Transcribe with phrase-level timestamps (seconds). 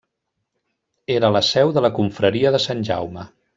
[1.17, 3.31] Era la seu de la confraria de Sant Jaume.